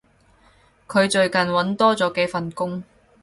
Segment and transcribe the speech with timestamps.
[0.87, 2.83] 佢最近搵多咗幾份工